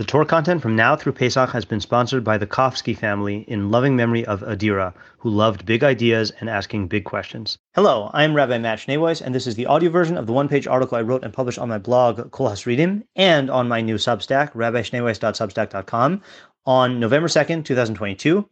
The 0.00 0.06
Torah 0.06 0.24
content 0.24 0.62
from 0.62 0.74
now 0.74 0.96
through 0.96 1.12
Pesach 1.12 1.50
has 1.50 1.66
been 1.66 1.78
sponsored 1.78 2.24
by 2.24 2.38
the 2.38 2.46
Kofsky 2.46 2.96
family 2.96 3.44
in 3.46 3.70
loving 3.70 3.94
memory 3.94 4.24
of 4.24 4.40
Adira, 4.40 4.94
who 5.18 5.28
loved 5.28 5.66
big 5.66 5.84
ideas 5.84 6.32
and 6.40 6.48
asking 6.48 6.88
big 6.88 7.04
questions. 7.04 7.58
Hello, 7.74 8.10
I'm 8.14 8.32
Rabbi 8.32 8.56
Matt 8.56 8.78
Schneeweiss, 8.78 9.20
and 9.20 9.34
this 9.34 9.46
is 9.46 9.56
the 9.56 9.66
audio 9.66 9.90
version 9.90 10.16
of 10.16 10.26
the 10.26 10.32
one-page 10.32 10.66
article 10.66 10.96
I 10.96 11.02
wrote 11.02 11.22
and 11.22 11.34
published 11.34 11.58
on 11.58 11.68
my 11.68 11.76
blog, 11.76 12.30
Kol 12.30 12.48
Hasridim, 12.48 13.02
and 13.14 13.50
on 13.50 13.68
my 13.68 13.82
new 13.82 13.96
Substack, 13.96 14.52
rabbischneeweiss.substack.com, 14.52 16.22
on 16.64 16.98
November 16.98 17.28
2nd, 17.28 17.66
2022. 17.66 18.48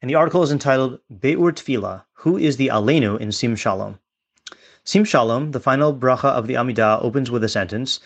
And 0.00 0.08
the 0.08 0.14
article 0.14 0.44
is 0.44 0.52
entitled 0.52 1.00
Beur 1.10 1.50
Tefillah, 1.50 2.04
Who 2.18 2.36
is 2.36 2.56
the 2.56 2.68
Aleinu 2.68 3.18
in 3.18 3.32
Sim 3.32 3.56
Shalom? 3.56 3.98
Sim 4.84 5.04
Shalom, 5.04 5.50
the 5.50 5.58
final 5.58 5.92
bracha 5.92 6.28
of 6.28 6.46
the 6.46 6.54
Amidah, 6.54 7.02
opens 7.02 7.32
with 7.32 7.42
a 7.42 7.48
sentence, 7.48 7.98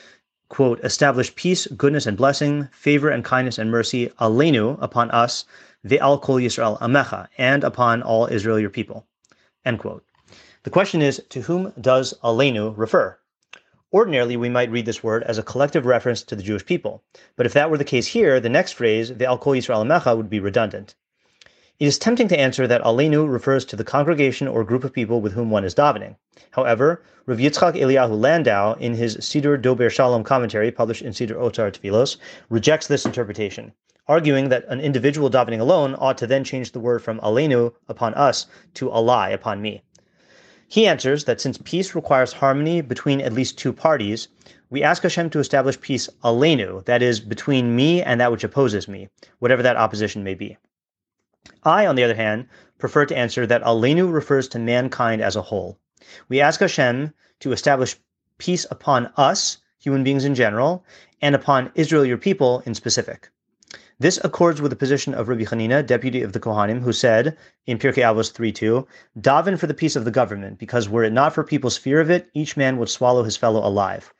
quote, 0.52 0.78
establish 0.84 1.34
peace, 1.34 1.66
goodness, 1.78 2.04
and 2.04 2.14
blessing, 2.14 2.68
favor 2.72 3.08
and 3.08 3.24
kindness 3.24 3.56
and 3.56 3.70
mercy, 3.70 4.08
aleinu, 4.20 4.76
upon 4.82 5.10
us, 5.10 5.46
ve'al 5.86 6.20
kol 6.20 6.36
Yisrael 6.36 6.78
amecha, 6.80 7.26
and 7.38 7.64
upon 7.64 8.02
all 8.02 8.26
Israel 8.26 8.60
your 8.60 8.68
people, 8.68 9.06
end 9.64 9.78
quote. 9.78 10.04
The 10.64 10.70
question 10.70 11.00
is, 11.00 11.22
to 11.30 11.40
whom 11.40 11.72
does 11.80 12.12
aleinu 12.22 12.74
refer? 12.76 13.18
Ordinarily, 13.94 14.36
we 14.36 14.50
might 14.50 14.70
read 14.70 14.84
this 14.84 15.02
word 15.02 15.22
as 15.22 15.38
a 15.38 15.42
collective 15.42 15.86
reference 15.86 16.20
to 16.24 16.36
the 16.36 16.42
Jewish 16.42 16.66
people. 16.66 17.02
But 17.34 17.46
if 17.46 17.54
that 17.54 17.70
were 17.70 17.78
the 17.78 17.84
case 17.84 18.06
here, 18.08 18.38
the 18.38 18.50
next 18.50 18.72
phrase, 18.72 19.10
ve'al 19.10 19.40
kol 19.40 19.54
Yisrael 19.54 19.86
amecha, 19.86 20.14
would 20.14 20.28
be 20.28 20.38
redundant. 20.38 20.94
It 21.82 21.86
is 21.86 21.98
tempting 21.98 22.28
to 22.28 22.38
answer 22.38 22.68
that 22.68 22.84
Aleinu 22.84 23.28
refers 23.28 23.64
to 23.64 23.74
the 23.74 23.82
congregation 23.82 24.46
or 24.46 24.62
group 24.62 24.84
of 24.84 24.92
people 24.92 25.20
with 25.20 25.32
whom 25.32 25.50
one 25.50 25.64
is 25.64 25.74
davening. 25.74 26.14
However, 26.52 27.02
Rav 27.26 27.38
Yitzchak 27.38 27.74
Eliyahu 27.74 28.20
Landau, 28.20 28.74
in 28.74 28.94
his 28.94 29.16
Siddur 29.16 29.60
Dober 29.60 29.90
Shalom 29.90 30.22
commentary 30.22 30.70
published 30.70 31.02
in 31.02 31.12
Siddur 31.12 31.34
Otzar 31.34 31.72
Tfilos, 31.72 32.18
rejects 32.50 32.86
this 32.86 33.04
interpretation, 33.04 33.72
arguing 34.06 34.48
that 34.48 34.64
an 34.68 34.78
individual 34.78 35.28
davening 35.28 35.58
alone 35.58 35.96
ought 35.98 36.16
to 36.18 36.26
then 36.28 36.44
change 36.44 36.70
the 36.70 36.78
word 36.78 37.02
from 37.02 37.18
Aleinu 37.18 37.74
upon 37.88 38.14
us 38.14 38.46
to 38.74 38.88
Alai 38.88 39.34
upon 39.34 39.60
me. 39.60 39.82
He 40.68 40.86
answers 40.86 41.24
that 41.24 41.40
since 41.40 41.58
peace 41.64 41.96
requires 41.96 42.32
harmony 42.32 42.80
between 42.80 43.20
at 43.20 43.32
least 43.32 43.58
two 43.58 43.72
parties, 43.72 44.28
we 44.70 44.84
ask 44.84 45.02
Hashem 45.02 45.30
to 45.30 45.40
establish 45.40 45.80
peace 45.80 46.08
Aleinu, 46.22 46.84
that 46.84 47.02
is, 47.02 47.18
between 47.18 47.74
me 47.74 48.00
and 48.00 48.20
that 48.20 48.30
which 48.30 48.44
opposes 48.44 48.86
me, 48.86 49.08
whatever 49.40 49.64
that 49.64 49.76
opposition 49.76 50.22
may 50.22 50.34
be. 50.34 50.56
I, 51.64 51.86
on 51.86 51.96
the 51.96 52.04
other 52.04 52.14
hand, 52.14 52.48
prefer 52.78 53.06
to 53.06 53.16
answer 53.16 53.46
that 53.46 53.62
Aleinu 53.62 54.12
refers 54.12 54.48
to 54.48 54.58
mankind 54.58 55.22
as 55.22 55.36
a 55.36 55.42
whole. 55.42 55.78
We 56.28 56.40
ask 56.40 56.60
Hashem 56.60 57.12
to 57.40 57.52
establish 57.52 57.96
peace 58.38 58.66
upon 58.70 59.12
us, 59.16 59.58
human 59.78 60.02
beings 60.02 60.24
in 60.24 60.34
general, 60.34 60.84
and 61.20 61.34
upon 61.34 61.70
Israel, 61.74 62.04
your 62.04 62.18
people, 62.18 62.62
in 62.66 62.74
specific. 62.74 63.30
This 64.00 64.18
accords 64.24 64.60
with 64.60 64.70
the 64.70 64.76
position 64.76 65.14
of 65.14 65.28
Rabbi 65.28 65.44
Hanina, 65.44 65.86
deputy 65.86 66.22
of 66.22 66.32
the 66.32 66.40
Kohanim, 66.40 66.80
who 66.80 66.92
said 66.92 67.36
in 67.66 67.78
Pirkei 67.78 68.02
Avos 68.02 68.32
3.2, 68.32 68.84
Daven 69.20 69.56
for 69.56 69.68
the 69.68 69.74
peace 69.74 69.94
of 69.94 70.04
the 70.04 70.10
government, 70.10 70.58
because 70.58 70.88
were 70.88 71.04
it 71.04 71.12
not 71.12 71.32
for 71.32 71.44
people's 71.44 71.76
fear 71.76 72.00
of 72.00 72.10
it, 72.10 72.28
each 72.34 72.56
man 72.56 72.78
would 72.78 72.88
swallow 72.88 73.22
his 73.22 73.36
fellow 73.36 73.64
alive. 73.64 74.12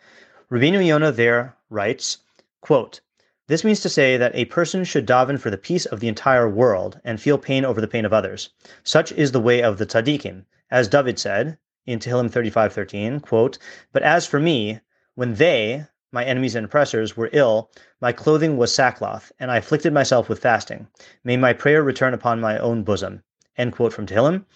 Rabbeinu 0.53 0.87
Yonah 0.87 1.11
there 1.11 1.57
writes, 1.69 2.19
quote, 2.61 3.01
this 3.49 3.65
means 3.65 3.81
to 3.81 3.89
say 3.89 4.17
that 4.17 4.35
a 4.35 4.45
person 4.47 4.85
should 4.85 5.07
daven 5.07 5.39
for 5.39 5.51
the 5.51 5.59
peace 5.59 5.85
of 5.85 6.01
the 6.01 6.09
entire 6.09 6.49
world 6.49 7.01
and 7.05 7.21
feel 7.21 7.39
pain 7.39 7.65
over 7.65 7.81
the 7.81 7.89
pain 7.89 8.05
of 8.05 8.13
others. 8.13 8.51
Such 8.85 9.11
is 9.13 9.33
the 9.33 9.41
way 9.41 9.63
of 9.63 9.79
the 9.79 9.87
tzaddikim. 9.87 10.45
As 10.71 10.89
David 10.89 11.19
said 11.19 11.59
in 11.85 11.99
Tehillim 11.99 12.31
35:13, 12.31 13.21
quote, 13.21 13.59
"But 13.93 14.03
as 14.03 14.27
for 14.27 14.39
me, 14.39 14.81
when 15.17 15.35
they, 15.35 15.87
my 16.13 16.25
enemies 16.25 16.55
and 16.55 16.65
oppressors, 16.65 17.17
were 17.17 17.31
ill, 17.33 17.71
my 18.01 18.13
clothing 18.13 18.57
was 18.57 18.75
sackcloth, 18.75 19.33
and 19.41 19.51
I 19.51 19.57
afflicted 19.57 19.93
myself 19.93 20.29
with 20.29 20.39
fasting. 20.39 20.87
May 21.25 21.37
my 21.37 21.53
prayer 21.53 21.83
return 21.83 22.15
upon 22.15 22.41
my 22.41 22.59
own 22.59 22.85
bosom." 22.85 23.23
End 23.59 23.73
quote 23.73 23.93
from 23.93 24.07
Tehillim. 24.07 24.47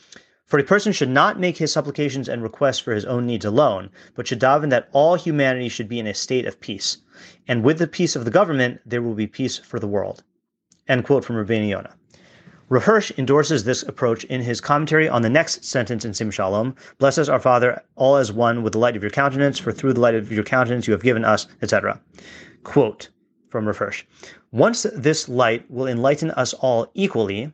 For 0.47 0.61
a 0.61 0.64
person 0.64 0.92
should 0.92 1.08
not 1.08 1.41
make 1.41 1.57
his 1.57 1.73
supplications 1.73 2.29
and 2.29 2.40
requests 2.40 2.79
for 2.79 2.95
his 2.95 3.05
own 3.05 3.27
needs 3.27 3.45
alone, 3.45 3.90
but 4.14 4.29
should 4.29 4.39
daven 4.39 4.70
that 4.70 4.89
all 4.92 5.17
humanity 5.17 5.68
should 5.68 5.89
be 5.89 5.98
in 5.98 6.07
a 6.07 6.14
state 6.14 6.46
of 6.46 6.61
peace. 6.61 6.98
And 7.48 7.64
with 7.64 7.79
the 7.79 7.89
peace 7.89 8.14
of 8.14 8.24
the 8.24 8.30
government, 8.30 8.80
there 8.86 9.02
will 9.02 9.14
be 9.14 9.27
peace 9.27 9.58
for 9.58 9.80
the 9.80 9.89
world. 9.89 10.23
End 10.86 11.05
quote 11.05 11.24
from 11.24 11.34
Rabbeinu 11.34 11.68
Yonah. 11.68 11.96
Rav 12.68 12.84
Hirsch 12.84 13.11
endorses 13.18 13.64
this 13.64 13.83
approach 13.83 14.23
in 14.24 14.40
his 14.40 14.61
commentary 14.61 15.08
on 15.08 15.23
the 15.23 15.29
next 15.29 15.64
sentence 15.64 16.05
in 16.05 16.14
Sim 16.14 16.30
Shalom, 16.30 16.77
Bless 16.98 17.18
us, 17.18 17.28
our 17.28 17.40
Father, 17.40 17.83
all 17.96 18.14
as 18.14 18.30
one 18.30 18.63
with 18.63 18.73
the 18.73 18.78
light 18.78 18.95
of 18.95 19.02
your 19.02 19.11
countenance, 19.11 19.58
for 19.58 19.73
through 19.73 19.95
the 19.95 20.01
light 20.01 20.14
of 20.14 20.30
your 20.30 20.45
countenance 20.45 20.86
you 20.86 20.92
have 20.92 21.02
given 21.02 21.24
us, 21.24 21.48
etc. 21.61 22.01
Quote 22.63 23.08
from 23.51 23.67
Rav 23.67 23.78
Hirsch, 23.78 24.05
Once 24.52 24.86
this 24.95 25.28
light 25.28 25.68
will 25.68 25.89
enlighten 25.89 26.30
us 26.33 26.55
all 26.55 26.90
equally, 26.95 27.52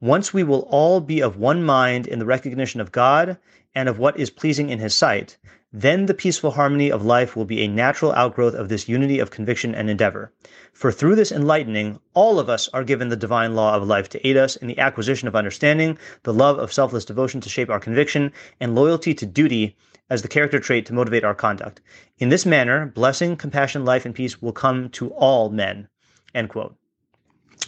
once 0.00 0.32
we 0.32 0.44
will 0.44 0.66
all 0.70 1.00
be 1.00 1.20
of 1.20 1.36
one 1.36 1.62
mind 1.62 2.06
in 2.06 2.18
the 2.18 2.24
recognition 2.24 2.80
of 2.80 2.92
God 2.92 3.36
and 3.74 3.88
of 3.88 3.98
what 3.98 4.18
is 4.18 4.30
pleasing 4.30 4.70
in 4.70 4.78
His 4.78 4.94
sight, 4.94 5.36
then 5.72 6.06
the 6.06 6.14
peaceful 6.14 6.52
harmony 6.52 6.90
of 6.90 7.04
life 7.04 7.36
will 7.36 7.44
be 7.44 7.62
a 7.62 7.68
natural 7.68 8.12
outgrowth 8.12 8.54
of 8.54 8.68
this 8.68 8.88
unity 8.88 9.18
of 9.18 9.30
conviction 9.30 9.74
and 9.74 9.90
endeavor. 9.90 10.32
For 10.72 10.90
through 10.90 11.16
this 11.16 11.32
enlightening, 11.32 11.98
all 12.14 12.38
of 12.38 12.48
us 12.48 12.68
are 12.72 12.84
given 12.84 13.08
the 13.08 13.16
divine 13.16 13.54
law 13.54 13.74
of 13.74 13.86
life 13.86 14.08
to 14.10 14.26
aid 14.26 14.36
us 14.36 14.56
in 14.56 14.68
the 14.68 14.78
acquisition 14.78 15.28
of 15.28 15.36
understanding, 15.36 15.98
the 16.22 16.32
love 16.32 16.58
of 16.58 16.72
selfless 16.72 17.04
devotion 17.04 17.40
to 17.40 17.48
shape 17.48 17.68
our 17.68 17.80
conviction, 17.80 18.32
and 18.60 18.74
loyalty 18.74 19.12
to 19.14 19.26
duty 19.26 19.76
as 20.08 20.22
the 20.22 20.28
character 20.28 20.58
trait 20.58 20.86
to 20.86 20.94
motivate 20.94 21.24
our 21.24 21.34
conduct. 21.34 21.80
In 22.18 22.28
this 22.28 22.46
manner, 22.46 22.86
blessing, 22.86 23.36
compassion, 23.36 23.84
life, 23.84 24.06
and 24.06 24.14
peace 24.14 24.40
will 24.40 24.52
come 24.52 24.88
to 24.90 25.10
all 25.10 25.50
men. 25.50 25.88
End 26.34 26.48
quote. 26.48 26.76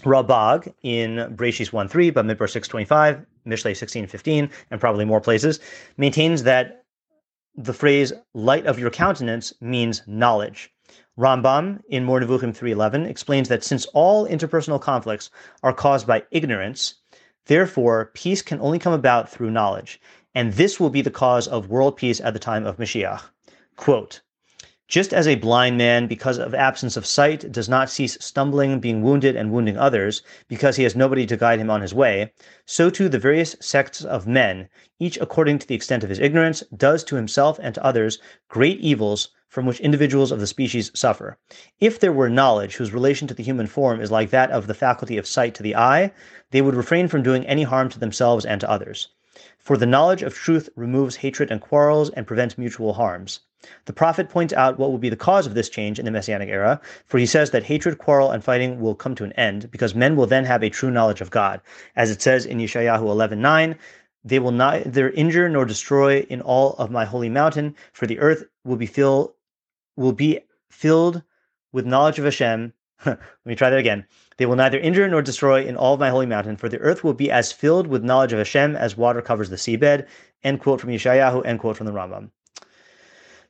Ralbag 0.05 0.73
in 0.83 1.35
Breshis 1.37 1.71
1.3, 1.71 2.13
Bamidbar 2.13 2.49
6.25, 2.49 3.25
Mishlei 3.47 3.73
16.15, 3.73 4.51
and 4.71 4.81
probably 4.81 5.05
more 5.05 5.21
places, 5.21 5.61
maintains 5.97 6.43
that 6.45 6.85
the 7.57 7.73
phrase 7.73 8.13
light 8.35 8.67
of 8.67 8.79
your 8.79 8.91
countenance 8.91 9.53
means 9.61 10.03
knowledge. 10.07 10.73
Rambam 11.19 11.81
in 11.89 12.05
Moreh 12.05 12.25
Nevuchim 12.25 12.57
3.11 12.57 13.07
explains 13.07 13.49
that 13.49 13.65
since 13.65 13.87
all 13.87 14.27
interpersonal 14.27 14.81
conflicts 14.81 15.31
are 15.63 15.73
caused 15.73 16.07
by 16.07 16.25
ignorance, 16.31 16.95
therefore 17.47 18.11
peace 18.15 18.43
can 18.43 18.61
only 18.61 18.79
come 18.79 18.93
about 18.93 19.29
through 19.29 19.51
knowledge, 19.51 20.01
and 20.35 20.53
this 20.55 20.81
will 20.81 20.91
be 20.91 21.03
the 21.03 21.11
cause 21.11 21.47
of 21.49 21.69
world 21.69 21.97
peace 21.97 22.21
at 22.21 22.33
the 22.33 22.39
time 22.39 22.65
of 22.65 22.79
Mashiach. 22.79 23.23
Quote, 23.77 24.21
just 24.91 25.15
as 25.15 25.29
a 25.29 25.37
blind 25.37 25.79
man, 25.79 26.09
because 26.09 26.37
of 26.37 26.53
absence 26.53 26.97
of 26.97 27.07
sight, 27.07 27.53
does 27.53 27.69
not 27.69 27.89
cease 27.89 28.19
stumbling, 28.21 28.81
being 28.81 29.03
wounded, 29.03 29.37
and 29.37 29.53
wounding 29.53 29.77
others, 29.77 30.21
because 30.49 30.75
he 30.75 30.83
has 30.83 30.97
nobody 30.97 31.25
to 31.25 31.37
guide 31.37 31.61
him 31.61 31.71
on 31.71 31.81
his 31.81 31.95
way, 31.95 32.33
so 32.67 32.91
too 32.91 33.09
the 33.09 33.17
various 33.17 33.55
sects 33.61 34.05
of 34.05 34.27
men, 34.27 34.69
each 34.99 35.17
according 35.21 35.61
to 35.61 35.67
the 35.69 35.77
extent 35.77 36.03
of 36.03 36.11
his 36.11 36.19
ignorance, 36.19 36.65
does 36.77 37.05
to 37.05 37.15
himself 37.15 37.61
and 37.63 37.73
to 37.73 37.85
others 37.85 38.19
great 38.49 38.81
evils 38.81 39.29
from 39.47 39.65
which 39.65 39.79
individuals 39.79 40.33
of 40.33 40.41
the 40.41 40.47
species 40.47 40.91
suffer. 40.93 41.39
If 41.79 42.01
there 42.01 42.13
were 42.13 42.29
knowledge 42.29 42.75
whose 42.75 42.93
relation 42.93 43.29
to 43.29 43.35
the 43.35 43.45
human 43.45 43.69
form 43.69 44.01
is 44.01 44.11
like 44.11 44.31
that 44.31 44.51
of 44.51 44.67
the 44.67 44.75
faculty 44.75 45.19
of 45.19 45.27
sight 45.27 45.55
to 45.55 45.63
the 45.63 45.77
eye, 45.77 46.11
they 46.51 46.63
would 46.63 46.75
refrain 46.75 47.07
from 47.07 47.23
doing 47.23 47.47
any 47.47 47.63
harm 47.63 47.89
to 47.91 48.01
themselves 48.01 48.45
and 48.45 48.61
to 48.61 48.69
others. 48.69 49.09
For 49.61 49.77
the 49.77 49.87
knowledge 49.87 50.23
of 50.23 50.35
truth 50.35 50.71
removes 50.75 51.17
hatred 51.17 51.51
and 51.51 51.61
quarrels 51.61 52.09
and 52.11 52.27
prevents 52.27 52.57
mutual 52.57 52.95
harms. 52.95 53.41
The 53.85 53.93
prophet 53.93 54.31
points 54.31 54.55
out 54.55 54.79
what 54.79 54.91
will 54.91 54.99
be 54.99 55.11
the 55.11 55.17
cause 55.17 55.47
of 55.47 55.53
this 55.53 55.69
change 55.69 55.99
in 55.99 56.07
the 56.07 56.11
Messianic 56.11 56.49
era, 56.49 56.81
for 57.05 57.19
he 57.19 57.27
says 57.27 57.51
that 57.51 57.65
hatred, 57.65 57.99
quarrel, 57.99 58.31
and 58.31 58.43
fighting 58.43 58.81
will 58.81 58.95
come 58.95 59.15
to 59.17 59.25
an 59.25 59.35
end, 59.35 59.71
because 59.71 59.95
men 59.95 60.17
will 60.17 60.27
then 60.27 60.47
have 60.47 60.63
a 60.63 60.71
true 60.71 60.91
knowledge 60.91 61.21
of 61.21 61.31
God. 61.31 61.61
As 61.95 62.11
it 62.11 62.23
says 62.23 62.47
in 62.47 62.57
Yeshayahu 62.57 63.03
11.9, 63.03 63.77
they 64.25 64.39
will 64.39 64.51
neither 64.51 65.11
injure 65.11 65.51
nor 65.51 65.67
destroy 65.67 66.21
in 66.31 66.41
all 66.41 66.73
of 66.79 66.91
my 66.91 67.05
holy 67.05 67.29
mountain, 67.29 67.77
for 67.93 68.07
the 68.07 68.19
earth 68.19 68.45
will 68.65 68.77
be 68.77 68.87
filled 68.87 69.35
will 69.95 70.13
be 70.13 70.41
filled 70.71 71.23
with 71.71 71.85
knowledge 71.85 72.19
of 72.19 72.25
Hashem. 72.25 72.73
Let 73.07 73.19
me 73.45 73.55
try 73.55 73.71
that 73.71 73.79
again. 73.79 74.07
They 74.37 74.47
will 74.47 74.57
neither 74.57 74.79
injure 74.79 75.09
nor 75.09 75.23
destroy 75.23 75.65
in 75.65 75.77
all 75.77 75.95
of 75.95 76.01
my 76.01 76.11
holy 76.11 76.27
mountain, 76.27 76.57
for 76.57 76.69
the 76.69 76.79
earth 76.79 77.03
will 77.03 77.15
be 77.15 77.31
as 77.31 77.53
filled 77.53 77.87
with 77.87 78.05
knowledge 78.05 78.33
of 78.33 78.39
Hashem 78.39 78.77
as 78.77 78.97
water 78.97 79.23
covers 79.23 79.51
the 79.51 79.57
seabed. 79.57 80.07
End 80.45 80.61
quote 80.61 80.81
from 80.81 80.91
Yeshayahu, 80.91 81.45
end 81.47 81.61
quote 81.61 81.77
from 81.77 81.87
the 81.87 81.93
Rambam. 81.93 82.31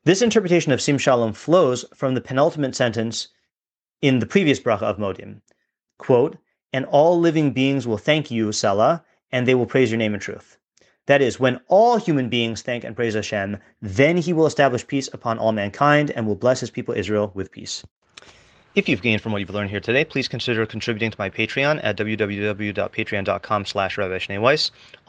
This 0.04 0.22
interpretation 0.22 0.72
of 0.72 0.80
Sim 0.80 0.98
Shalom 0.98 1.32
flows 1.32 1.84
from 1.94 2.14
the 2.14 2.20
penultimate 2.20 2.74
sentence 2.74 3.28
in 4.00 4.18
the 4.18 4.26
previous 4.26 4.60
bracha 4.60 4.82
of 4.82 4.98
Modim. 4.98 5.42
Quote, 5.98 6.38
and 6.72 6.86
all 6.86 7.18
living 7.18 7.50
beings 7.52 7.86
will 7.86 7.98
thank 7.98 8.30
you, 8.30 8.52
Selah, 8.52 9.04
and 9.32 9.46
they 9.46 9.54
will 9.54 9.66
praise 9.66 9.90
your 9.90 9.98
name 9.98 10.14
in 10.14 10.20
truth. 10.20 10.56
That 11.06 11.20
is, 11.20 11.40
when 11.40 11.60
all 11.66 11.96
human 11.96 12.28
beings 12.28 12.62
thank 12.62 12.84
and 12.84 12.94
praise 12.94 13.14
Hashem, 13.14 13.58
then 13.82 14.16
he 14.16 14.32
will 14.32 14.46
establish 14.46 14.86
peace 14.86 15.08
upon 15.12 15.38
all 15.38 15.52
mankind 15.52 16.10
and 16.12 16.26
will 16.26 16.36
bless 16.36 16.60
his 16.60 16.70
people 16.70 16.94
Israel 16.94 17.32
with 17.34 17.50
peace. 17.50 17.84
If 18.76 18.88
you've 18.88 19.02
gained 19.02 19.20
from 19.20 19.32
what 19.32 19.38
you've 19.38 19.50
learned 19.50 19.70
here 19.70 19.80
today, 19.80 20.04
please 20.04 20.28
consider 20.28 20.64
contributing 20.64 21.10
to 21.10 21.16
my 21.18 21.28
Patreon 21.28 21.80
at 21.82 21.96
www.patreon.com 21.96 23.66
slash. 23.66 23.98